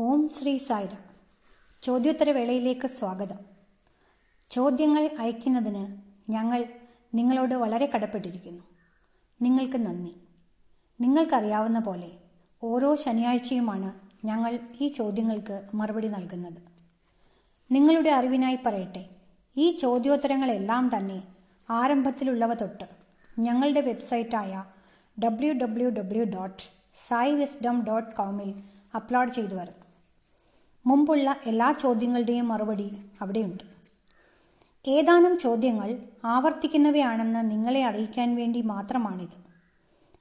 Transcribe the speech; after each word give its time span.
ഓം 0.00 0.28
ശ്രീ 0.28 0.58
സായിരാം. 0.58 1.00
ചോദ്യോത്തരവേളയിലേക്ക് 1.82 2.88
സ്വാഗതം. 2.88 3.38
ചോദ്യങ്ങൾ 4.50 5.10
അയക്കുന്നതിന് 5.18 5.98
ഞങ്ങൾ 6.30 6.64
നിങ്ങളോട് 7.14 7.54
വളരെ 7.54 7.90
കടപ്പെട്ടിരിക്കുന്നു. 7.94 8.62
നിങ്ങൾക്ക് 9.42 9.86
നന്ദി. 9.86 10.14
നിങ്ങൾക്കറിയാവുന്ന 11.00 11.78
പോലെ 11.78 12.10
ഓരോ 12.62 12.96
ശനിയാഴ്ചയുമാണ് 12.96 13.92
ഞങ്ങൾ 14.26 14.60
ഈ 14.80 14.88
ചോദ്യങ്ങൾക്ക് 14.88 15.68
മറുപടി 15.74 16.08
നൽകുന്നത്. 16.08 16.62
നിങ്ങളുടെ 17.70 18.10
അറിവിനായി 18.10 18.58
പറയട്ടെ 18.66 19.08
ഈ 19.56 19.76
ചോദ്യോത്തരങ്ങളെല്ലാം 19.76 20.96
തന്നെ 20.96 21.22
ആരംഭത്തിലുള്ളവ 21.70 22.54
തൊട്ട് 22.54 22.84
ഞങ്ങളുടെ 23.38 23.80
വെബ്സൈറ്റായ 23.80 24.64
W 25.24 25.52
W 25.52 25.90
W 25.90 26.24
dot 26.24 26.62
Sai 27.08 27.34
wisdom 27.34 27.84
dot 27.84 28.16
കോമിൽ 28.16 28.62
upload 28.94 29.32
ചെയ്തു 29.32 29.54
വരുന്നു 29.54 29.87
മുമ്പുള്ള 30.88 31.36
എല്ലാ 31.46 31.72
ചോദ്യങ്ങളുടെയും 31.72 32.48
മറുപടി 32.48 32.98
അവിടെയുണ്ട്. 33.20 33.64
ഏതാനും 34.86 35.38
ചോദ്യങ്ങൾ 35.38 35.98
ആവർത്തിക്കുന്നവയാണെന്ന് 36.24 37.50
നിങ്ങളെ 37.50 37.84
അറിയിക്കാൻ 37.84 38.36
വേണ്ടി 38.36 38.62
മാത്രമാണിത്. 38.62 39.36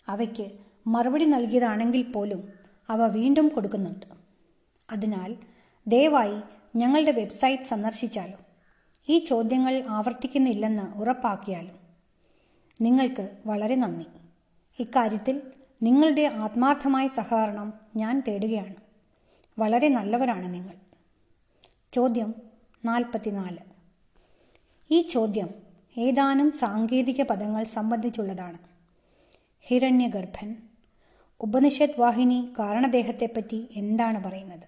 അവയ്ക്ക് 0.07 0.51
മറുപടി 0.87 1.25
നൽകിയതാണെങ്കിൽ 1.25 2.11
പോലും 2.11 2.49
അവ 2.89 3.07
വീണ്ടും 3.07 3.47
കൊടുക്കുന്നുണ്ട്. 3.47 4.05
അതിനാൽ 4.91 5.35
ദയവായി 5.87 6.41
ഞങ്ങളുടെ 6.75 7.11
വെബ്സൈറ്റ് 7.11 7.63
സന്ദർശിച്ചാലും? 7.63 8.39
ഈ 9.09 9.19
ചോദ്യങ്ങൾ 9.19 9.83
ആവർത്തിക്കുന്നില്ലെന്ന് 9.89 10.97
ഉറപ്പാക്കിയാലും? 10.97 11.75
നിങ്ങൾക്ക് 12.81 13.37
വളരെ 13.45 13.75
നന്ദി. 13.75 14.05
ഇക്കാര്യത്തിൽ 14.79 15.41
നിങ്ങളുടെ 15.83 16.31
ആത്മാർത്ഥമായ 16.35 17.07
സഹകരണം 17.07 17.73
ഞാൻ 17.95 18.23
തേടുകയാണ്. 18.27 18.86
വളരെ 19.59 19.89
നല്ലവരാണ് 19.89 20.53
നിങ്ങൾ. 20.53 20.75
ചോദ്യം 21.93 22.33
നാൽപ്പത്തിനാല്. 22.85 23.57
ഈ 24.91 25.01
ചോദ്യം 25.01 25.49
ഏതാനും 25.97 26.51
സാങ്കേതിക 26.51 27.23
പദങ്ങൾ 27.23 27.63
സംബന്ധിച്ചുള്ളതാണ്. 27.63 28.57
ഹിരണ്യഗർഭൻ 29.61 30.55
ഉപനിഷത് 31.39 31.99
വാഹിനി 31.99 32.53
കാരണദേഹത്തെപ്പറ്റി 32.59 33.67
എന്താണ് 33.71 34.23
പറയുന്നത്? 34.23 34.67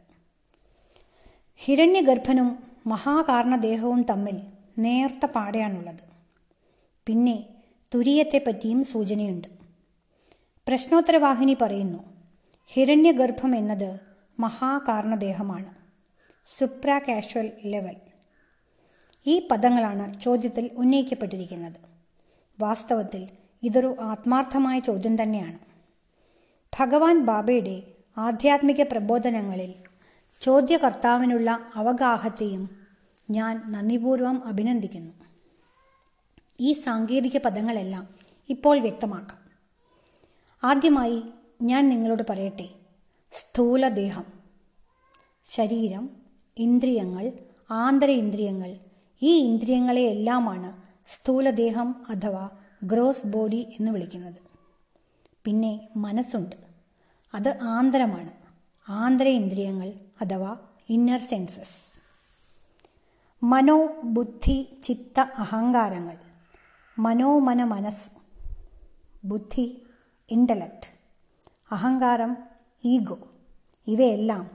ഹിരണ്യഗർഭനും 1.56 2.64
മഹാകാരണദേഹവും 2.88 4.04
തമ്മിൽ 4.04 4.42
നേർത്ത 4.78 5.26
പാടയാണുള്ളത് 5.26 6.04
പിന്നെ 7.06 7.44
തുരീയത്തെപ്പറ്റിയും 7.96 8.84
സൂചനയുണ്ട്. 8.86 9.48
പ്രശ്നോത്തരവാഹിനി 10.68 11.58
പറയുന്നു 11.62 12.04
ഹിരണ്യഗർഭം 12.68 13.56
എന്നത് 13.56 14.09
മഹാകാരണദേഹമാണ്. 14.40 15.74
സുപ്ര 16.58 17.00
കാഷ്വൽ 17.08 17.52
ലെവൽ 17.66 17.96
ഈ 19.28 19.48
പദങ്ങളാണ് 19.52 20.20
ചോദ്യത്തിൽ 20.20 20.70
ഉന്നയിക്കപ്പെട്ടിരിക്കുന്നത്. 20.78 21.76
വാസ്തവത്തിൽ 22.60 23.28
ഇതൊരു 23.64 23.96
ആത്മാർത്ഥമായ 24.02 24.80
ചോദ്യം 24.80 25.24
തന്നെയാണ്. 25.24 25.60
ഭഗവാൻ 26.80 27.26
ബാബയുടെ 27.26 27.84
ആധ്യാത്മിക 28.18 28.84
പ്രബോധനങ്ങളിൽ 28.84 29.74
ചോദ്യകർത്താവിനുള്ള 30.42 31.60
അവഗാഹത്തെയും 31.76 32.70
ഞാൻ 33.30 33.72
നന്ദിപൂർവം 33.72 34.44
അഭിനന്ദിക്കുന്നു. 34.46 35.12
ഈ 36.60 36.74
സാങ്കേതിക 36.74 37.38
പദങ്ങളെല്ലാം 37.38 38.08
ഇപ്പോൾ 38.50 38.80
വ്യക്തമാക്കാം. 38.80 39.40
ആദ്യമായി 40.64 41.24
ഞാൻ 41.62 41.90
നിങ്ങളോട് 41.90 42.24
പറയട്ടെ. 42.30 42.79
സ്ഥൂലദേഹം. 43.32 44.26
ശരീരം 45.46 46.10
ഇന്ദ്രിയങ്ങൾ 46.58 47.32
ആന്തര 47.72 48.10
ഇന്ദ്രിയങ്ങൾ. 48.10 48.78
ഈ 49.22 49.40
ഇന്ദ്രിയങ്ങളെയെല്ലാമാണ് 49.40 50.82
സ്ഥൂലദേഹം 51.08 52.06
അഥവാ 52.10 52.50
ഗ്രോസ് 52.84 53.28
ബോഡി 53.28 53.76
എന്ന് 53.80 53.92
വിളിക്കുന്നത്. 53.92 54.42
പിന്നെ 55.46 55.90
മനസ്സുണ്ട്. 55.98 56.56
അത് 57.34 57.58
ആന്തരമാണ്. 57.62 58.32
ആന്തര 58.90 59.28
ഇന്ദ്രിയങ്ങൾ 59.28 59.94
അഥവാ 60.22 60.58
ഇന്നർ 60.90 61.20
സെൻസസ് 61.20 62.00
മനോ 63.44 64.02
ബുദ്ധി 64.04 64.80
ചിത്ത 64.84 65.20
അഹങ്കാരങ്ങൾ. 65.20 66.18
മനോമന 67.00 67.64
മനസ്സ് 67.64 68.10
ബുദ്ധി 69.26 69.82
ഇന്റലക്റ്റ് 70.30 70.90
അഹങ്കാരം 71.72 72.49
ഈഗോ. 72.84 73.18
ഇവയെല്ലാം 73.88 74.52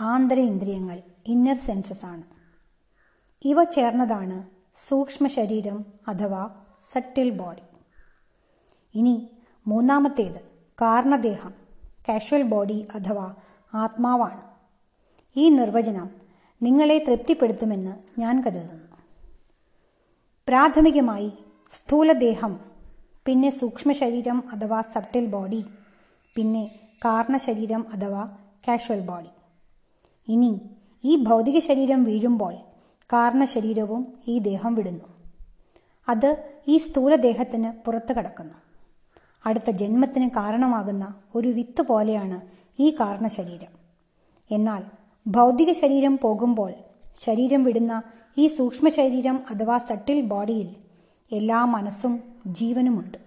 ആന്തര 0.00 0.38
ഇന്ദ്രിയങ്ങൾ 0.38 1.02
ഇന്നർ 1.26 1.56
സെൻസസ് 1.56 2.04
ആണ്. 2.04 2.22
ഇവ 3.44 3.64
ചേർന്നതാണ് 3.64 4.50
സൂക്ഷ്മ 4.88 5.26
ശരീരം 5.26 5.84
അഥവാ 6.08 6.42
സട്ടിൽ 6.92 7.30
ബോഡി 7.30 7.62
ഇനി 8.94 9.30
മൂന്നാമത്തേത് 9.66 10.40
കാരണദേഹം 10.80 11.54
കാഷ്വൽ 12.08 12.42
ബോഡി 12.42 12.88
അഥവാ 12.94 13.34
ആത്മാവാണ്. 13.74 14.42
ഈ 15.36 15.48
നിർവചനം 15.48 16.10
നിങ്ങളെ 16.62 17.04
തൃപ്തിപ്പെടുത്തുമെന്ന് 17.08 18.20
ഞാൻ 18.20 18.42
കരുതുന്നു. 18.46 18.96
പ്രാഥമികമായി 20.48 21.32
സ്ഥൂലദേഹം 21.70 22.60
പിന്നെ 23.26 23.50
സൂക്ഷ്മ 23.50 23.92
ശരീരം 23.92 24.44
അഥവാ 24.52 24.82
സബ്ട്ടിൽ 24.82 25.26
ബോഡി 25.26 25.64
പിന്നെ 26.36 26.89
കാരണശരീരം 27.04 27.86
അഥവാ 27.92 28.22
കാഷ്വൽ 28.68 29.00
ബോഡി. 29.00 29.30
ഇനി 30.28 30.60
ഈ 31.04 31.24
ഭൗതിക 31.24 31.58
ശരീരം 31.58 32.04
വീഴുമ്പോൾ 32.04 32.54
കാരണശരീരവും 33.12 34.02
ഈ 34.28 34.38
ദേഹം 34.38 34.74
വിടുന്നു. 34.74 35.06
അത് 36.08 36.44
ഈ 36.68 36.78
സ്ഥൂലദേഹത്തിന് 36.78 37.72
പുറത്തു 37.86 38.12
കടക്കുന്നു. 38.12 38.54
അടുത്ത 39.46 39.70
ജന്മത്തിന് 39.70 40.30
കാരണമാകുന്ന 40.30 41.14
ഒരു 41.34 41.48
വിത്ത് 41.48 41.82
പോലെയാണ് 41.82 42.40
ഈ 42.78 42.96
കാരണശരീരം 43.00 43.72
എന്നാൽ 44.50 44.82
ഭൗതിക 45.26 45.72
ശരീരം 45.72 46.18
പോകുമ്പോൾ 46.22 46.72
ശരീരം 47.18 47.64
വിടുന്ന 47.64 48.02
ഈ 48.38 48.48
സൂക്ഷ്മ 48.48 48.88
ശരീരം 48.88 49.42
അഥവാ 49.50 49.78
സട്ടിൽ 49.78 50.20
ബോഡിയിൽ 50.20 50.68
എല്ലാ 51.32 51.64
മനസ്സും 51.64 52.22
ജീവനുമുണ്ട്. 52.46 53.18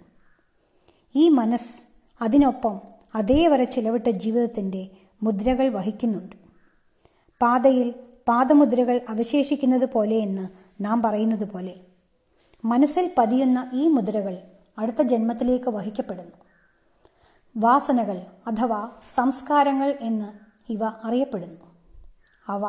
ഈ 1.15 1.29
മനസ്സ് 1.29 1.75
അതിനൊപ്പം 2.23 2.92
അതേവരെ 3.15 3.63
ചിലവിട്ട 3.63 4.09
ജീവിതത്തിന്റെ 4.09 4.89
മുദ്രകൾ 5.23 5.67
വഹിക്കുന്നുണ്ട്. 5.67 6.35
പാതയിൽ 7.41 7.95
പാദമുദ്രകൾ 8.27 9.01
അവശേഷിക്കുന്നത് 9.09 9.93
പോലെയെന്ന് 9.93 10.47
നാം 10.81 11.01
പറയുന്നത് 11.01 11.51
പോലെ 11.51 11.75
മനസ്സിൽ 12.65 13.11
പതിയുന്ന 13.17 13.69
ഈ 13.73 13.87
മുദ്രകൾ 13.87 14.37
അടുത്ത 14.77 15.01
ജന്മത്തിലേക്ക് 15.01 15.69
വഹിക്കപ്പെടുന്നു. 15.69 16.31
വാസനകൾ 17.57 18.17
അഥവാ 18.47 18.89
സംസ്കാരങ്ങൾ 19.15 19.97
എന്ന് 20.01 20.33
ഇവ 20.71 20.85
അറിയപ്പെടുന്നു. 20.85 21.61
അവ 22.47 22.63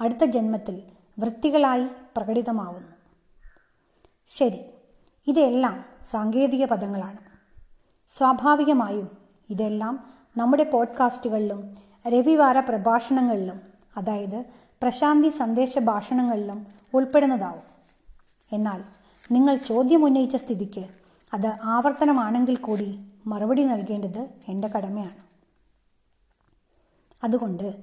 അടുത്ത 0.00 0.24
ജന്മത്തിൽ 0.24 0.82
വൃത്തികളായി 1.18 1.86
പ്രകടിതമാവുന്നു. 2.16 2.92
ശരി 4.28 4.60
ഇതെല്ലാം 5.26 5.84
സാങ്കേതിക 6.10 6.64
പദങ്ങളാണ്. 6.64 7.18
സ്വാഭാവികമായും 8.08 9.25
ഇതെല്ലാം 9.50 10.10
നമ്മുടെ 10.36 10.64
പോഡ്കാസ്റ്റുകളിലും 10.64 11.74
രവിവാര 12.08 12.60
പ്രഭാഷണങ്ങളിലും 12.60 13.60
അതായത് 13.96 14.44
പ്രശാന്തി 14.82 15.28
സന്ദേശ 15.28 15.78
ഭാഷണങ്ങളിലും 15.78 16.66
ഉൾപ്പെടുന്നതാവും. 16.94 17.62
എന്നാൽ 18.52 18.84
നിങ്ങൾ 19.30 19.56
ചോദ്യം 19.56 20.04
ഉന്നയിച്ച 20.04 20.36
സ്ഥിതിക്ക് 20.36 20.86
അത് 21.34 21.46
ആവർത്തനമാണെങ്കിൽ 21.62 22.56
കൂടി 22.56 22.98
മറുപടി 23.26 23.64
നൽകേണ്ടത് 23.64 24.28
എന്റെ 24.48 24.68
കടമയാണ്. 24.68 25.26
അതുകൊണ്ട് 27.24 27.76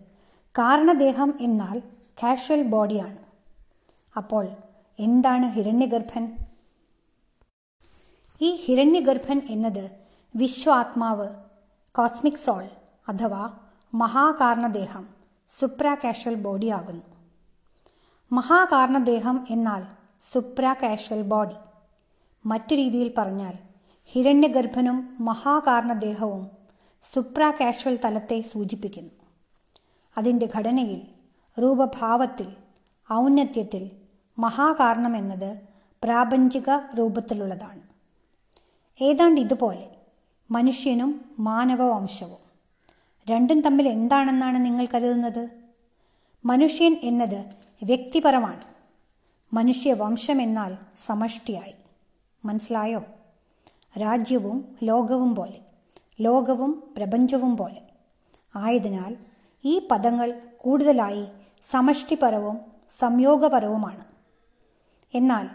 കാരണദേഹം 0.44 1.38
എന്നാൽ 1.42 1.80
കാഷ്വൽ 2.24 2.64
ബോഡിയാണ്. 2.64 3.18
അപ്പോൾ 4.18 4.48
എന്താണ് 5.00 5.52
ഹിരണ്യഗർഭൻ? 5.52 6.38
ഈ 8.42 8.56
ഹിരണ്യഗർഭൻ 8.56 9.42
എന്നത് 9.50 9.92
വിശ്വാത്മാവ് 10.36 11.43
കോസ്മിക് 11.96 12.44
സോൾ 12.46 12.64
അഥവാ 13.08 13.50
മഹാകാരണദേഹം 13.94 15.10
സുപ്ര 15.50 15.98
കാഷ്വൽ 16.04 16.36
ബോഡി 16.36 16.68
ആകുന്നു. 16.68 17.04
മഹാകാരണദേഹം 18.32 19.46
എന്നാൽ 19.50 19.84
സുപ്ര 20.32 20.76
കാഷ്വൽ 20.84 21.22
ബോഡി. 21.22 21.56
മറ്റു 22.46 22.76
രീതിയിൽ 22.76 23.14
പറഞ്ഞാൽ 23.18 23.54
ഹിരണ്യഗർഭനും 24.08 25.18
മഹാകാരണദേഹവും 25.20 26.50
സുപ്ര 27.14 27.54
കാഷ്വൽ 27.62 28.00
തലത്തെ 28.06 28.42
സൂചിപ്പിക്കുന്നു. 28.42 29.14
അതിന്റെ 30.18 30.50
ഘടനയിൽ 30.56 31.02
രൂപഭാവത്തിൽ 31.62 32.56
ഔന്നത്യത്തിൽ 33.14 33.92
മഹാകാരണം 34.40 35.18
എന്നത് 35.18 35.62
പ്രാപഞ്ചിക 36.04 36.70
രൂപത്തിലുള്ളതാണ്. 36.98 37.82
ഏതാണ്ട് 39.02 39.42
ഇതുപോലെ 39.42 39.93
മനുഷ്യനും 40.54 41.36
മാനവവംശവും. 41.40 42.38
രണ്ടും 43.30 43.62
തമ്മിൽ 43.62 43.88
എന്താണെന്നാണ് 43.88 44.66
നിങ്ങൾ 44.66 44.88
കരുതുന്നത്? 44.94 45.50
മനുഷ്യൻ 46.46 47.00
എന്നത് 47.04 47.46
വ്യക്തിപരമാണ്. 47.84 48.62
മനുഷ്യവംശം 49.54 50.42
എന്നാൽ 50.42 50.78
സമഷ്ടിയായി. 51.06 51.74
മനസ്സിലായോ? 52.46 53.04
രാജ്യവും 54.02 54.76
ലോകവും 54.84 55.36
പോലെ 55.36 55.60
ലോകവും 56.22 56.94
പ്രപഞ്ചവും 56.98 57.58
പോലെ. 57.58 57.82
ആയതിനാൽ 58.56 59.16
ഈ 59.66 59.88
പദങ്ങൾ 59.92 60.42
കൂടുതലായി 60.58 61.26
സമഷ്ടിപരവും 61.72 62.60
സംയോഗപരവുമാണ്. 63.00 64.06
എന്നാൽ 65.14 65.50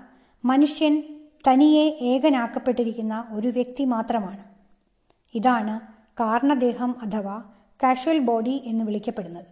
മനുഷ്യൻ 0.44 1.20
തനിയെ 1.48 1.90
ഏകനാക്കപ്പെട്ടിരിക്കുന്ന 2.00 3.28
ഒരു 3.30 3.48
വ്യക്തി 3.48 3.84
മാത്രമാണ്. 3.84 4.47
ഇതാണ് 5.34 5.80
കാരണദേഹം 6.20 6.96
അഥവാ 7.02 7.42
കാഷ്വൽ 7.82 8.18
ബോഡി 8.18 8.62
എന്ന് 8.64 8.84
വിളിക്കപ്പെടുന്നത്. 8.84 9.46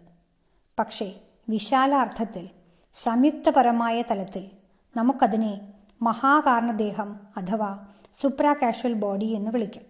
പക്ഷേ 0.79 1.15
വിശാലാർത്ഥത്തിൽ 1.49 2.49
സംയുക്തപരമായ 2.93 4.01
തലത്തിൽ 4.01 4.49
നമുക്കതിനെ 4.97 5.73
മഹാകാരണദേഹം 6.01 7.19
അഥവാ 7.37 7.87
സുപ്രാ 8.21 8.53
കാഷ്വൽ 8.53 8.93
ബോഡി 8.93 9.25
എന്ന് 9.25 9.51
വിളിക്കാം. 9.51 9.83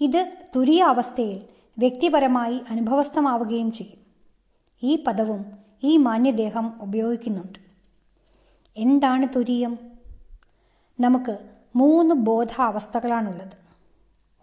ഇത് 0.00 0.32
തുരിയ 0.56 0.84
അവസ്ഥയിൽ 0.84 1.42
വ്യക്തിപരമായി 1.78 2.60
അനുഭവസ്ഥമാവുകയും 2.70 3.72
ചെയ്യും. 3.72 3.98
ഈ 4.82 5.04
പദവും 5.04 5.58
ഈ 5.82 5.96
മാന്യദേഹം 5.96 6.82
ഉപയോഗിക്കുന്നുണ്ട്. 6.82 7.58
എന്താണ് 8.76 9.26
തുരിയം? 9.36 9.78
നമുക്ക് 11.00 11.38
മൂന്ന് 11.76 12.14
ബോധാവസ്ഥകളാണുള്ളത്. 12.14 13.67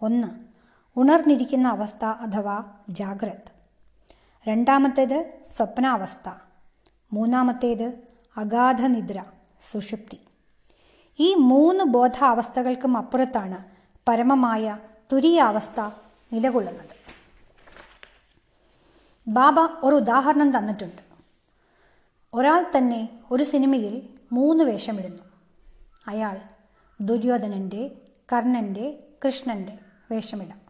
ഒന്ന് 0.02 0.46
ഉണർന്നിരിക്കുന്ന 0.96 1.68
അവസ്ഥ 1.68 2.04
അഥവാ 2.04 2.64
ജാഗ്രത്. 2.88 3.56
രണ്ടാമത്തേത് 4.48 5.42
സ്വപ്നാവസ്ഥ. 5.56 6.30
മൂന്നാമത്തേത് 7.12 7.92
അഗാധനിദ്ര 8.36 9.24
സുഷുപ്തി. 9.72 10.20
ഈ 11.18 11.34
മൂന്ന് 11.34 11.84
ബോധാവസ്ഥകൾക്കും 11.84 12.96
അപ്പുറത്താണ് 12.96 13.64
പരമമായ 14.08 14.78
തുരിയാവസ്ഥ 15.12 15.80
നിലകൊള്ളുന്നത്. 16.32 16.96
ബാബ 19.28 19.60
ഒരു 19.82 19.94
ഉദാഹരണം 19.94 20.58
തന്നിട്ടുണ്ട്. 20.58 21.02
ഒരാൾ 22.34 22.70
തന്നെ 22.76 23.08
ഒരു 23.30 23.44
സിനിമയിൽ 23.44 24.08
മൂന്ന് 24.32 24.64
വേഷമിടുന്നു. 24.64 25.22
അയാൾ 26.06 26.40
ദുര്യോധനന്റെ 27.00 27.90
കർണന്റെ 28.32 29.02
കൃഷ്ണന്റെ 29.26 29.85
വേഷമിടാം. 30.10 30.60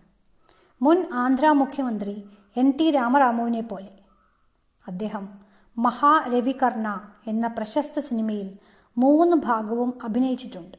മുൻ 0.82 1.04
ആന്ധ്ര 1.12 1.50
മുഖ്യമന്ത്രി 1.50 2.28
എൻ 2.56 2.72
ടി 2.80 2.90
രാമറാമുവിനെ 2.90 3.60
പോലെ. 3.60 3.88
അദ്ദേഹം 4.86 5.28
മഹാരവികർണ 5.78 7.08
എന്ന 7.26 7.46
പ്രശസ്ത 7.46 8.00
സിനിമയിൽ 8.00 8.58
മൂന്ന് 8.98 9.36
ഭാഗവും 9.36 9.98
അഭിനയിച്ചിട്ടുണ്ട്. 10.04 10.78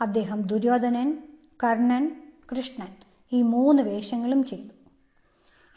അദ്ദേഹം 0.00 0.42
ദുര്യോധനൻ 0.42 1.22
കർണൻ 1.64 2.22
കൃഷ്ണൻ 2.50 2.88
ഈ 3.32 3.42
മൂന്ന് 3.42 3.82
വേഷങ്ങളും 3.82 4.44
ചെയ്തു. 4.44 4.72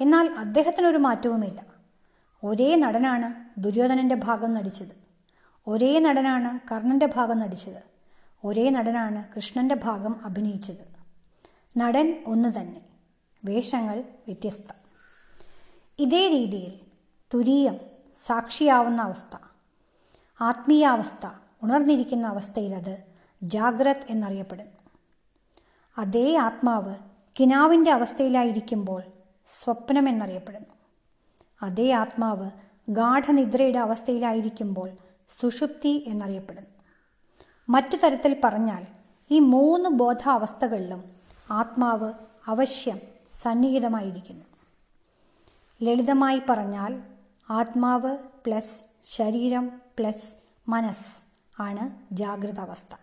എന്നാൽ 0.02 0.30
അദ്ദേഹത്തിനൊരു 0.30 0.98
മാറ്റവുമില്ല. 0.98 1.66
ഒരേ 2.44 2.76
നടനാണ് 2.76 3.34
ദുര്യോധനന്റെ 3.60 4.16
ഭാഗം 4.16 4.54
നടിച്ചത്. 4.54 5.06
ഒരേ 5.68 6.00
നടനാണ് 6.00 6.60
കർണന്റെ 6.72 7.06
ഭാഗം 7.06 7.40
നടിച്ചത്. 7.40 7.84
ഒരേ 8.44 8.70
നടനാണ് 8.70 9.26
കൃഷ്ണന്റെ 9.36 9.76
ഭാഗം 9.76 10.26
അഭിനയിച്ചത്. 10.26 10.95
നടൻ 11.78 12.24
ഒന്ന് 12.28 12.60
തന്നെ. 12.60 12.82
വേഷങ്ങൾ 13.46 14.00
വ്യത്യസ്ത. 14.00 14.76
ഇതേ 16.00 16.28
രീതിയിൽ 16.28 16.80
തുരീയം 17.34 17.80
സാക്ഷിയാവുന്ന 18.26 19.02
അവസ്ഥ. 19.02 19.38
ആത്മീയാവസ്ഥ 20.42 21.30
ഉണർന്നിരിക്കുന്ന 21.64 22.28
അവസ്ഥയിൽ 22.28 22.76
അത് 22.76 23.04
ജാഗ്രത് 23.44 24.06
എന്നറിയപ്പെടുന്നു. 24.10 24.72
അതേ 25.98 26.36
ആത്മാവ് 26.36 26.96
കിനാവിന്റെ 27.40 27.92
അവസ്ഥയിലായിരിക്കുമ്പോൾ 27.92 29.04
സ്വപ്നം 29.48 30.10
എന്നറിയപ്പെടുന്നു. 30.10 30.76
അതേ 31.62 31.92
ആത്മാവ് 31.92 32.52
ഗാഠനിദ്രയുടെ 32.90 33.80
അവസ്ഥയിലായിരിക്കുമ്പോൾ 33.80 34.92
സുഷുപ്തി 35.42 36.04
എന്നറിയപ്പെടുന്നു. 36.08 36.70
മറ്റു 37.70 37.98
തരത്തിൽ 37.98 38.42
പറഞ്ഞാൽ 38.44 38.86
ഈ 39.32 39.40
മൂന്ന് 39.40 39.90
ബോധാവസ്ഥകളിലും 39.90 41.15
ആത്മാവ് 41.52 42.14
അവശ്യം 42.48 43.00
സന്നിഹിതമായിരിക്കുന്നു. 43.42 44.46
ലളിതമായി 45.84 46.42
പറഞ്ഞാൽ 46.50 47.04
ആത്മാവ് 47.50 48.18
പ്ലസ് 48.46 48.80
ശരീരം 49.04 49.82
പ്ലസ് 50.00 50.36
മനസ് 50.70 51.26
ആണ് 51.62 52.14
ജാഗ്രത 52.16 52.60
അവസ്ഥ 52.60 52.96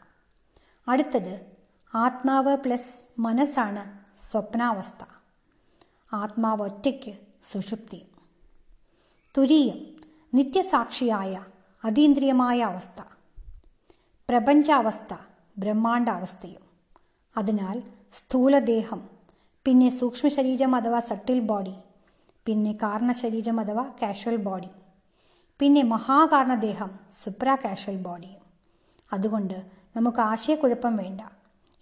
അടുത്തത് 0.89 1.57
ആത്മാവ് 1.95 2.57
പ്ലസ് 2.57 2.95
മനസ്സാണ് 3.19 4.03
സ്വപ്നാവസ്ഥ. 4.31 5.05
ആത്മാവ് 6.13 6.63
ഒറ്റയ്ക്ക് 6.63 7.19
സുഷുപ്തി. 7.53 8.07
തുരീയം 9.39 10.01
നിത്യസാക്ഷിയായ 10.35 11.45
അതീന്ദ്രിയമായ 11.85 12.61
അവസ്ഥ. 12.61 13.03
പ്രപഞ്ചാവസ്ഥ 14.29 15.17
ബ്രഹ്മാണ്ടാവസ്ഥയും 15.59 16.61
അതിനാൽ 17.37 17.83
സ്ഥൂലദേഹം 18.19 19.01
പിന്നെ 19.67 19.91
സൂക്ഷ്മശരീരം 19.91 20.75
അഥവാ 20.75 21.01
സട്ടിൽ 21.01 21.41
ബോഡി 21.41 21.75
പിന്നെ 22.47 22.73
കാരണശരീരം 22.73 23.61
അഥവാ 23.61 23.85
കാഷ്വൽ 24.03 24.37
ബോഡി 24.37 24.71
പിന്നെ 25.61 25.83
മഹാകാരണദേഹം 25.83 26.91
സുപ്രാ 27.23 27.55
കാഷ്വൽ 27.55 27.97
ബോഡി. 27.97 28.33
അതുകൊണ്ട് 29.13 29.63
നമുക്ക് 29.97 30.21
ആശയക്കുഴപ്പം 30.21 30.97
വേണ്ട. 30.97 31.21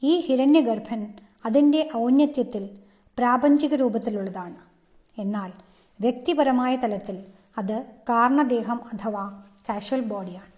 ഈ 0.03 0.21
ഹിരണ്യഗർഭൻ 0.21 1.15
അതിന്റെ 1.47 1.91
ഔന്നത്യത്തിൽ 1.97 2.71
പ്രാപഞ്ചിക 3.19 3.75
രൂപത്തിലുള്ളതാണ്. 3.75 4.61
എന്നാൽ 5.19 5.51
വ്യക്തിപരമായ 6.01 6.77
തലത്തിൽ 6.77 7.25
അത് 7.59 7.77
കാരണദേഹം 8.11 8.81
അഥവാ 8.93 9.25
കാഷ്വൽ 9.69 10.01
ബോഡിയാണ്. 10.01 10.53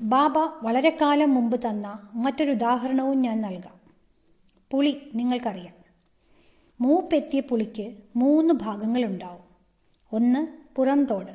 ബാബ 0.00 0.38
വളരെ 0.38 0.98
കാലം 1.00 1.34
മുമ്പ് 1.34 1.56
തന്ന 1.68 1.86
മറ്റൊരു 2.14 2.50
ഉദാഹരണവും 2.50 3.22
ഞാൻ 3.22 3.42
നൽകാം. 3.42 3.81
പുളി 4.72 5.10
നിങ്ങൾക്കറിയാം. 5.14 5.74
മൂപ്പെത്തിയ 6.80 7.40
പുളിക്ക് 7.40 7.96
മൂന്ന് 8.16 8.54
ഭാഗങ്ങളുണ്ടാവും. 8.54 9.44
ഒന്ന് 10.12 10.48
പുറംതോട് 10.76 11.32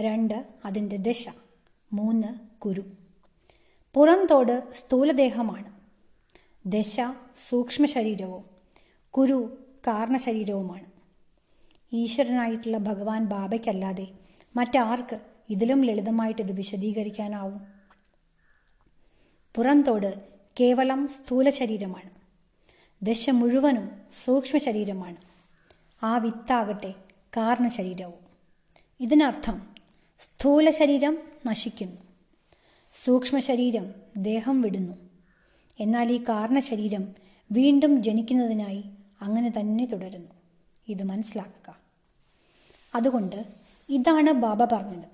രണ്ട് 0.00 0.46
അതിന്റെ 0.64 0.96
ദശ 0.96 1.28
മൂന്ന് 1.92 2.60
കുരു. 2.60 2.84
പുറംതോട് 3.94 4.74
സ്ഥൂലദേഹമാണ്. 4.74 5.72
ദശ 6.66 7.00
സൂക്ഷ്മ 7.48 7.86
ശരീരവും 7.86 8.44
കുരു 9.10 9.64
കാരണശരീരവുമാണ്. 9.86 10.86
ഈശ്വരനായിട്ടുള്ള 11.92 12.78
ഭഗവാൻ 12.78 13.24
ബാബയ്ക്കല്ലാതെ 13.24 14.08
മറ്റാർക്ക് 14.56 15.20
ഇതിലും 15.50 15.84
ലളിതമായിട്ട് 15.84 16.42
ഇത് 16.42 16.52
വിശദീകരിക്കാനാവും? 16.52 17.60
പുറംതോട് 19.54 20.28
കേവലം 20.60 21.08
സ്ഥൂല 21.08 21.50
ശരീരമാണ് 21.50 22.19
ദശ 23.02 23.30
മുഴുവനും 23.30 23.90
സൂക്ഷ്മ 24.24 24.58
ശരീരമാണ് 24.58 25.16
ആ 26.02 26.18
വിത്താകട്ടെ 26.18 26.94
കാരണ 27.36 27.68
ശരീരവും 27.68 28.30
ഇതിനർത്ഥം 29.00 29.68
സ്ഥൂല 30.20 30.70
ശരീരം 30.70 31.18
നശിക്കുന്നു. 31.46 31.96
സൂക്ഷ്മ 33.04 33.38
ശരീരം 33.38 33.94
ദേഹം 34.16 34.60
വിടുന്നു. 34.60 34.96
എന്നാൽ 35.80 36.12
ഈ 36.12 36.18
കാരണ 36.18 36.58
ശരീരം 36.58 37.14
വീണ്ടും 37.52 38.02
ജനിക്കുന്നതിനായി 38.02 38.84
അങ്ങനെ 39.20 39.50
തന്നെ 39.50 39.86
തുടരുന്നു. 39.86 40.30
ഇത് 40.88 41.02
മനസ്സിലാക്കുക. 41.02 41.78
അതുകൊണ്ട് 42.94 43.44
ഇതാണ് 43.88 44.30
ബാബ 44.30 44.64
പറഞ്ഞത്. 44.64 45.08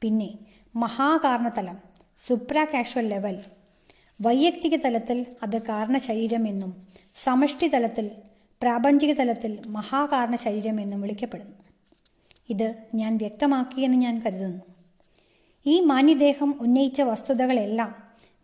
പിന്നെ 0.00 0.38
മഹാകാരണതലം 0.76 1.78
സുപ്രാ 2.26 2.64
കാഷ്വൽ 2.64 3.08
ലെവൽ 3.08 3.44
വൈയക്തിക 4.20 4.76
തലത്തിൽ 4.76 5.26
അത് 5.42 5.62
കാരണ 5.62 5.98
ശരീരം 5.98 6.48
എന്നും 6.48 6.86
സമഷ്ടി 7.24 7.68
തലത്തിൽ 7.68 8.10
പ്രാപഞ്ചിക 8.62 9.12
തലത്തിൽ 9.12 9.58
മഹാകാരണ 9.66 10.36
ശരീരം 10.36 10.80
എന്നും 10.80 11.00
വിളിക്കപ്പെടുന്നു. 11.00 11.52
ഇത് 12.50 12.74
ഞാൻ 12.94 13.16
വ്യക്തമാക്കിയെന്ന് 13.16 13.96
ഞാൻ 13.96 14.22
കരുതുന്നു. 14.26 14.62
ഈ 15.66 15.80
മാന്യദേഹം 15.80 16.54
ഉന്നയിച്ച 16.60 17.00
വസ്തുതകളെല്ലാം 17.00 17.94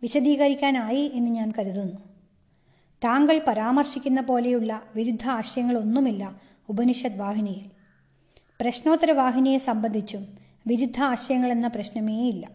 വിശദീകരിക്കാനായി 0.01 1.11
എന്ന് 1.13 1.31
ഞാൻ 1.31 1.53
കരുതുന്നു. 1.59 2.01
താങ്കൾ 3.03 3.41
പരാമർശിക്കുന്ന 3.47 4.21
പോലെയുള്ള 4.21 4.81
വിരുദ്ധ 4.95 5.27
ആശയങ്ങളൊന്നുമില്ല 5.27 6.41
ഉപനിഷത് 6.69 7.17
വാഹിനിയിൽ. 7.17 7.69
പ്രശ്നോത്തര 8.61 9.11
വാഹിനിയെ 9.11 9.57
സംബന്ധിച്ചും 9.57 10.27
വിരുദ്ധ 10.67 11.01
ആശയങ്ങളെന്ന 11.01 11.67
പ്രശ്നമേയില്ല. 11.67 12.49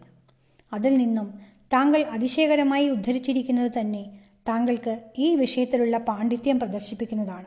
അതിൽ 0.73 0.97
നിന്നും 0.97 1.39
താങ്കൾ 1.73 2.01
അതിശയകരമായി 2.01 2.89
ഉദ്ധരിച്ചിരിക്കുന്നത് 2.89 3.71
തന്നെ 3.79 4.18
താങ്കൾക്ക് 4.47 5.11
ഈ 5.17 5.35
വിഷയത്തിലുള്ള 5.35 5.97
പാണ്ഡിത്യം 5.97 6.59
പ്രദർശിപ്പിക്കുന്നതാണ്. 6.59 7.45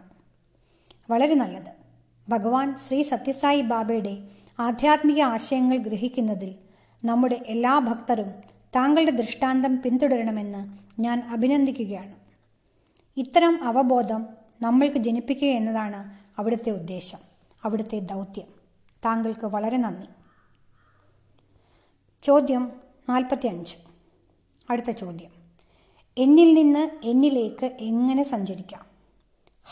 വളരെ 1.11 1.35
നല്ലത്. 1.35 1.83
ഭഗവാൻ 2.29 2.79
ശ്രീ 2.89 3.03
സത്യസായി 3.03 3.63
ബാബയുടെ 3.63 4.19
ആധ്യാത്മിക 4.59 5.21
ആശയങ്ങൾ 5.21 5.77
ഗ്രഹിക്കുന്നതിൽ 5.77 6.55
നമ്മുടെ 7.05 7.43
എല്ലാ 7.47 7.79
ഭക്തരും 7.79 8.31
താങ്കളുടെ 8.77 9.11
ദൃഷ്ടാന്തം 9.11 9.83
പിന്തുടരണമെന്ന് 9.83 10.79
ഞാൻ 11.01 11.29
അഭിനന്ദിക്കുകയാണ്. 11.31 12.15
ഇത്തരം 13.17 13.65
അവബോധം 13.65 14.27
നമ്മൾക്ക് 14.63 14.97
ജനിപ്പിക്കുക 14.97 15.49
എന്നതാണ് 15.49 16.19
അവിടുത്തെ 16.39 16.71
ഉദ്ദേശം 16.71 17.19
അവിടുത്തെ 17.65 17.99
ദൗത്യം. 17.99 18.47
താങ്കൾക്ക് 19.05 19.47
വളരെ 19.47 19.77
നന്ദി. 19.77 20.07
ചോദ്യം 22.23 22.73
നാൽപ്പത്തി 23.09 23.47
അടുത്ത 24.71 24.91
ചോദ്യം. 24.91 25.42
എന്നിൽ 26.19 26.55
നിന്ന് 26.55 26.91
എന്നിലേക്ക് 27.05 27.67
എങ്ങനെ 27.67 28.23
സഞ്ചരിക്കാം? 28.23 28.87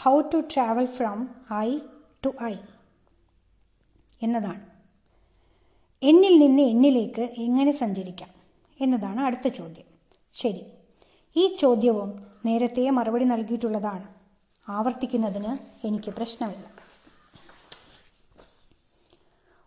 How 0.03 0.21
to 0.21 0.37
travel 0.55 0.87
from 0.87 1.29
I 1.53 1.79
to 2.25 2.33
I 2.43 2.55
എന്നതാണ്. 4.23 4.67
എന്നിൽ 6.03 6.39
നിന്ന് 6.39 6.63
എന്നിലേക്ക് 6.63 7.21
എങ്ങനെ 7.21 7.73
സഞ്ചരിക്കാം 7.73 8.29
എന്നതാണ് 8.81 9.21
അടുത്ത 9.21 9.49
ചോദ്യം. 9.49 9.85
ശരി. 10.33 10.67
ഈ 11.37 11.57
ചോദ്യവും 11.59 12.27
നേരത്തെ 12.47 12.91
മറുപടി 12.91 13.25
നൽകിയിട്ടുള്ളതാണ്. 13.25 14.15
ആവർത്തിക്കുന്നതിന് 14.69 15.87
എനിക്ക് 15.87 16.11
പ്രശ്നമില്ല. 16.11 16.65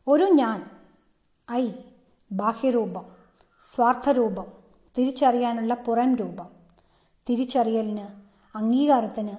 ഒരു 0.08 0.24
ഞാൻ 0.24 0.72
ഐ 1.52 1.72
ബാഹ്യരൂപം 2.32 3.06
സ്വാർത്ഥരൂപം 3.76 4.52
തിരിച്ചറിയാനുള്ള 4.98 5.74
പുറം 5.74 6.16
രൂപം 6.16 6.53
തിരിച്ചറിയലിന് 7.30 8.08
അംഗീകാരത്തിന് 8.58 9.38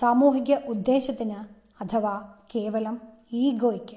സാമൂഹിക 0.00 0.54
ഉദ്ദേശത്തിന് 0.54 1.36
അഥവാ 1.82 2.34
കേവലം 2.54 3.00
ഈഗോയ്ക്ക് 3.32 3.96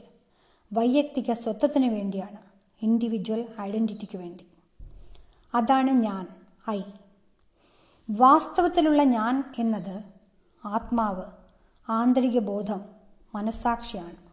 വൈയക്തിക 0.74 1.34
സ്വത്വത്തിന് 1.34 1.86
വേണ്ടിയാണ് 1.86 2.38
ഇൻഡിവിജ്വൽ 2.82 3.48
ഐഡന്റിറ്റിക്ക് 3.62 4.18
വേണ്ടി. 4.18 4.48
അതാണ് 5.56 5.90
ഞാൻ 5.90 6.28
ഐ. 6.70 6.82
വാസ്തവത്തിലുള്ള 8.12 9.04
ഞാൻ 9.04 9.54
എന്നത് 9.58 10.04
ആത്മാവ് 10.66 11.24
ആന്തരിക 11.90 12.40
ബോധം 12.40 12.82
മനസാക്ഷിയാണ് 13.36 14.30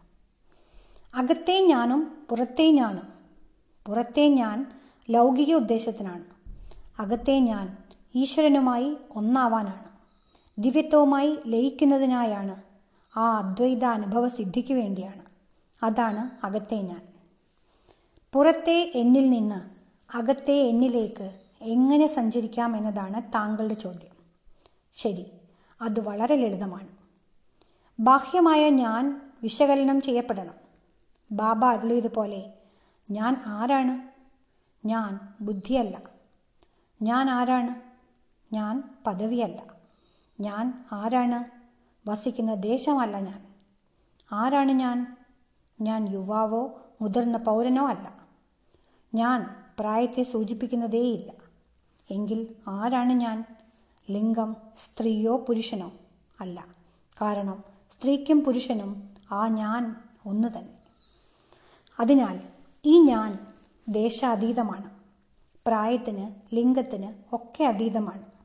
അകത്തെ 1.15 1.65
ഞാനും 1.67 2.27
പുറത്തെ 2.29 2.71
ഞാനും. 2.71 3.07
പുറത്തെ 3.85 4.27
ഞാൻ 4.27 4.81
ലൗകിക 5.09 5.55
ഉദ്ദേശത്തിനാണ്. 5.55 6.23
അകത്തെ 7.01 7.39
ഞാൻ 7.39 7.77
ഈശ്വരനുമായി 8.15 8.97
ഒന്നാവാനാണ്. 9.15 9.87
ദിവ്യത്വവുമായി 10.61 11.39
ലയിക്കുന്നതിനായാണ് 11.47 12.63
ആ 13.19 13.37
അദ്വൈത 13.37 13.85
അനുഭവ 13.85 14.27
സിദ്ധിക്ക് 14.27 14.73
വേണ്ടിയാണ്. 14.73 15.25
അതാണ് 15.83 16.45
അകത്തെ 16.45 16.75
ഞാൻ. 16.75 17.01
പുറത്തെ 18.33 18.91
എന്നിൽ 18.95 19.29
നിന്ന് 19.29 19.69
അകത്തെ 20.17 20.53
എന്നിലേക്ക് 20.53 21.39
എങ്ങനെ 21.61 22.07
സഞ്ചരിക്കാം 22.07 22.77
എന്നതാണ് 22.77 23.33
താങ്കളുടെ 23.33 23.73
ചോദ്യം. 23.73 24.17
ശരി 24.93 25.31
അത് 25.81 25.99
വളരെ 25.99 26.35
ലളിതമാണ്. 26.35 26.87
ബാഹ്യമായ 27.99 28.69
ഞാൻ 28.69 29.31
വിശകലനം 29.43 30.01
ചെയ്യപ്പെടണം. 30.01 30.53
ബാബ 31.31 31.65
അരുളിയതുപോലെ 31.65 32.53
ഞാൻ 33.11 33.41
ആരാണ്? 33.45 34.07
ഞാൻ 34.87 35.19
ബുദ്ധിയല്ല. 35.41 36.01
ഞാൻ 37.01 37.29
ആരാണ്? 37.29 37.86
ഞാൻ 38.53 38.97
പദവിയല്ല. 39.07 39.63
ഞാൻ 40.39 40.85
ആരാണ്? 40.91 41.57
വസിക്കുന്ന 42.09 42.53
ദേശമല്ല 42.53 43.19
ഞാൻ. 43.19 43.47
ആരാണ് 44.31 44.71
ഞാൻ? 44.71 45.17
ഞാൻ 45.81 46.09
യുവാവോ 46.09 46.81
മുതിർന്ന 47.01 47.37
പൗരനോ 47.37 47.87
അല്ല. 47.87 48.27
ഞാൻ 49.13 49.55
പ്രായത്തെ 49.79 50.23
സൂചിപ്പിക്കുന്നതേയില്ല. 50.23 51.33
എങ്കിൽ 52.11 52.55
ആരാണ് 52.67 53.13
ഞാൻ? 53.13 53.45
ലിംഗം 54.09 54.55
സ്ത്രീയോ 54.85 55.37
പുരുഷനോ 55.37 55.91
അല്ല. 56.39 56.65
കാരണം 57.21 57.63
സ്ത്രീക്കും 57.91 58.43
പുരുഷനും 58.43 59.15
ആ 59.31 59.47
ഞാൻ 59.47 59.95
ഒന്ന് 60.25 60.47
തന്നെ. 60.57 60.73
അതിനാൽ 61.99 62.39
ഈ 62.85 63.01
ഞാൻ 63.01 63.53
ദേശാതീതമാണ്. 63.89 64.89
പ്രായത്തിന് 65.67 66.55
ലിംഗത്തിന് 66.55 67.35
ഒക്കെ 67.35 67.63
അതീതമാണ്. 67.63 68.36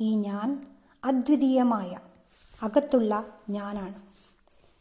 ഈ 0.00 0.14
ഞാൻ 0.14 0.66
അദ്വിതീയമായ 1.04 1.98
അകത്തുള്ള 2.62 3.24
ഞാനാണ്. 3.50 3.94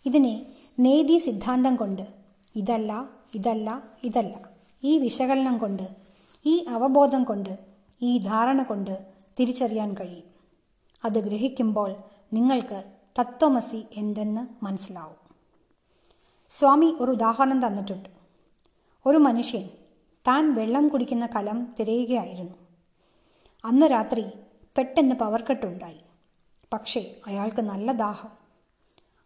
ഇതിനെ 0.06 0.56
നേതി 0.80 1.20
സിദ്ധാന്തം 1.20 1.76
കൊണ്ട് 1.76 2.08
ഇതല്ല 2.56 3.10
ഇതല്ല 3.36 3.84
ഇതല്ല 4.04 4.50
ഈ 4.84 4.98
വിശകലനം 4.98 5.58
കൊണ്ട് 5.58 5.90
ഈ 6.46 6.66
അവബോധം 6.70 7.24
കൊണ്ട് 7.24 7.60
ഈ 8.02 8.18
ധാരണ 8.18 8.64
കൊണ്ട് 8.64 9.06
തിരിച്ചറിയാൻ 9.40 9.94
കഴിയും. 9.94 10.24
അത് 11.06 11.20
ഗ്രഹിക്കുമ്പോൾ 11.20 11.96
നിങ്ങൾക്ക് 12.34 12.84
തത്വമസി 13.20 13.86
എന്തെന്ന് 13.94 14.66
മനസ്സിലാവും. 14.66 15.28
സ്വാമി 16.50 16.86
ഒരു 17.00 17.12
ഉദാഹരണം 17.12 17.68
തന്നിട്ടുണ്ട്. 17.68 18.10
ഒരു 19.06 19.18
മനുഷ്യൻ 19.18 19.70
താൻ 20.28 20.56
വെള്ളം 20.56 20.88
കുടിക്കുന്ന 20.88 21.26
കലം 21.26 21.76
തിരയുകയായിരുന്നു. 21.80 22.54
അന്ന് 23.66 23.86
രാത്രി 23.86 24.26
പെട്ടെന്ന് 24.78 25.16
പവർ 25.16 25.42
കട്ടുണ്ടായി 25.42 26.00
പക്ഷേ 26.74 27.16
അയാൾക്ക് 27.28 27.62
നല്ല 27.62 27.92
ദാഹം. 27.92 28.30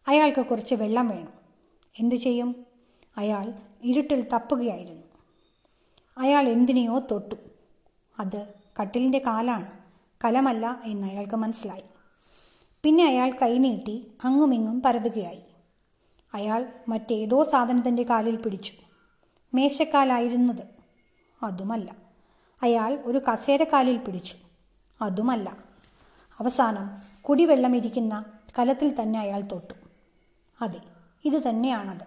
അയാൾക്ക് 0.07 0.45
കുറച്ച് 0.45 0.75
വെള്ളം 0.75 1.07
വേണം. 1.07 1.33
എന്തു 1.99 2.15
ചെയ്യും? 2.15 2.65
അയാൾ 3.17 3.53
ഇരുട്ടിൽ 3.83 4.27
തപ്പുകയായിരുന്നു. 4.33 5.03
അയാൾ 6.17 6.49
എന്തിനെയോ 6.49 6.99
തൊട്ടു. 6.99 7.35
അത് 8.19 8.53
കട്ടിലിന്റെ 8.81 9.19
കാലാണ്. 9.19 9.71
കലമല്ല 10.25 10.81
എന്ന് 10.85 11.07
അയാൾക്ക് 11.07 11.35
മനസ്സിലായി. 11.35 11.83
പിന്നെ 12.83 13.05
അയാൾ 13.05 13.31
കൈനീട്ടി 13.41 14.11
അങ്ങുമിങ്ങും 14.23 14.81
പരതുകയായി. 14.81 15.41
അയാൾ 16.33 16.73
മറ്റേതോ 16.87 17.43
സാധനത്തിന്റെ 17.43 18.03
കാലിൽ 18.03 18.35
പിടിച്ചു. 18.35 18.73
മേശക്കാലായിരുന്നത്. 19.53 20.67
അതുമല്ല. 21.43 21.95
അയാൾ 22.63 22.99
ഒരു 23.05 23.17
കസേരക്കാലിൽ 23.17 23.97
പിടിച്ചു. 23.97 24.50
അതുമല്ല. 25.01 25.57
അവസാനം 26.39 26.85
കുടിവെള്ളം 27.21 27.75
ഇരിക്കുന്ന 27.75 28.25
കലത്തിൽ 28.59 29.01
തന്നെ 29.01 29.19
അയാൾ 29.19 29.41
തൊട്ടു. 29.41 29.73
അതെ 30.61 30.81
ഇത് 31.25 31.49
തന്നെയാണത്. 31.49 32.05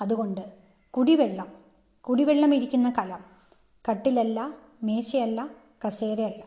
അതുകൊണ്ട് 0.00 0.52
കുടിവെള്ളം 0.90 1.52
കുടിവെള്ളം 2.00 2.54
ഇരിക്കുന്ന 2.54 2.92
കലം 2.98 3.24
കട്ടിലല്ല 3.90 4.54
മേശയല്ല 4.82 5.50
കസേരയല്ല. 5.86 6.42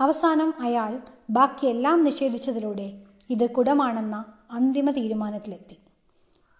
അവസാനം 0.00 0.54
അയാൾ 0.60 1.00
ബാക്കിയെല്ലാം 1.30 2.04
നിഷേധിച്ചതിലൂടെ 2.04 3.02
ഇത് 3.30 3.50
കുടമാണെന്ന 3.50 4.24
അന്തിമ 4.50 4.90
തീരുമാനത്തിലെത്തി. 4.90 5.78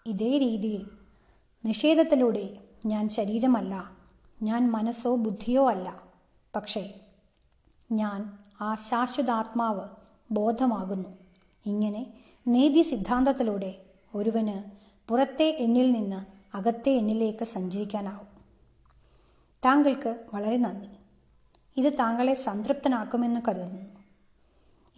ഇതേ 0.07 0.39
രീതിയിൽ 0.39 0.87
നിഷേധത്തിലൂടെ 1.65 2.57
ഞാൻ 2.87 3.09
ശരീരമല്ല 3.09 3.93
ഞാൻ 4.43 4.71
മനസ്സോ 4.71 5.17
ബുദ്ധിയോ 5.17 5.69
അല്ല. 5.71 6.03
പക്ഷേ 6.57 6.95
ഞാൻ 7.93 8.39
ആ 8.61 8.75
ശാശ്വതാത്മാവ് 8.75 9.89
ബോധമാകുന്നു. 10.31 11.09
ഇങ്ങനെ 11.67 12.07
നീതി 12.49 12.83
സിദ്ധാന്തത്തിലൂടെ 12.83 13.83
ഒരുവന് 14.15 14.71
പുറത്തെ 15.09 15.57
എന്നിൽ 15.59 15.93
നിന്ന് 15.93 16.25
അകത്തെ 16.57 16.91
എന്നിലേക്ക് 16.91 17.45
സഞ്ചരിക്കാനാവും. 17.45 18.27
താങ്കൾക്ക് 19.65 20.25
വളരെ 20.35 20.57
നന്ദി. 20.57 20.89
ഇത് 21.77 21.99
താങ്കളെ 21.99 22.35
സംതൃപ്തനാക്കുമെന്ന് 22.35 23.41
കരുതുന്നു. 23.49 23.87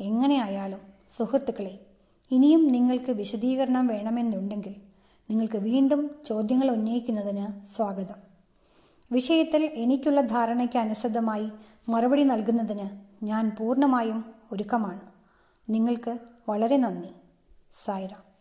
എങ്ങനെയായാലും 0.01 0.81
സുഹൃത്തുക്കളെ 1.19 1.87
ഇനിയും 2.31 2.69
നിങ്ങൾക്ക് 2.69 3.13
വിശദീകരണം 3.13 3.87
വേണമെന്നുണ്ടെങ്കിൽ 3.87 4.75
നിങ്ങൾക്ക് 5.31 5.57
വീണ്ടും 5.57 6.11
ചോദ്യങ്ങൾ 6.27 6.71
ഉന്നയിക്കുന്നതിന് 6.71 7.67
സ്വാഗതം. 7.67 8.24
വിഷയത്തിൽ 9.13 9.65
എനിക്കുള്ള 9.65 10.21
ധാരണയ്ക്ക് 10.21 10.79
അനുസൃതമായി 10.79 11.51
മറുപടി 11.89 12.23
നൽകുന്നതിന് 12.23 12.89
ഞാൻ 13.25 13.57
പൂർണമായും 13.59 14.35
ഒരുക്കമാണ്. 14.53 15.01
നിങ്ങൾക്ക് 15.69 16.19
വളരെ 16.49 16.77
നന്ദി. 16.77 17.09
സായിറാം. 17.73 18.34